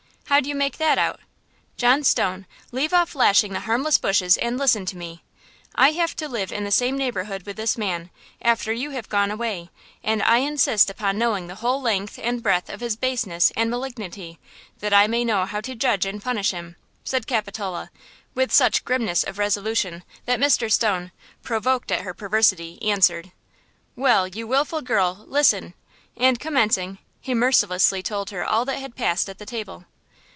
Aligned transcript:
How 0.31 0.39
do 0.39 0.47
you 0.47 0.55
make 0.55 0.77
that 0.77 0.97
out? 0.97 1.19
John 1.75 2.05
Stone, 2.05 2.45
leave 2.71 2.93
off 2.93 3.15
lashing 3.15 3.51
the 3.51 3.59
harmless 3.67 3.97
bushes 3.97 4.37
and 4.37 4.57
listen 4.57 4.85
to 4.85 4.95
me! 4.95 5.23
I 5.75 5.91
have 5.91 6.15
to 6.15 6.29
live 6.29 6.53
in 6.53 6.63
the 6.63 6.71
same 6.71 6.97
neighborhood 6.97 7.45
with 7.45 7.57
this 7.57 7.77
man, 7.77 8.09
after 8.41 8.71
you 8.71 8.91
have 8.91 9.09
gone 9.09 9.29
away, 9.29 9.69
and 10.01 10.23
I 10.23 10.37
insist 10.37 10.89
upon 10.89 11.17
knowing 11.17 11.47
the 11.47 11.55
whole 11.55 11.81
length 11.81 12.17
and 12.17 12.41
breadth 12.41 12.69
of 12.69 12.79
his 12.79 12.95
baseness 12.95 13.51
and 13.57 13.69
malignity, 13.69 14.39
that 14.79 14.93
I 14.93 15.05
may 15.05 15.25
know 15.25 15.45
how 15.45 15.59
to 15.59 15.75
judge 15.75 16.05
and 16.05 16.23
punish 16.23 16.51
him!" 16.51 16.77
said 17.03 17.27
Capitola, 17.27 17.91
with 18.33 18.53
such 18.53 18.85
grimness 18.85 19.23
of 19.25 19.37
resolution 19.37 20.01
that 20.27 20.39
Mr. 20.39 20.71
Stone, 20.71 21.11
provoked 21.43 21.91
at 21.91 22.03
her 22.03 22.13
perversity, 22.13 22.81
answered: 22.81 23.33
"Well, 23.97 24.29
you 24.29 24.47
willful 24.47 24.81
girl, 24.81 25.25
listen!" 25.27 25.73
And 26.15 26.39
commencing, 26.39 26.99
he 27.19 27.33
mercilessly 27.33 28.01
told 28.01 28.29
her 28.29 28.45
all 28.45 28.63
that 28.63 28.79
had 28.79 28.95
passed 28.95 29.27
at 29.27 29.37
the 29.37 29.45
table. 29.45 29.83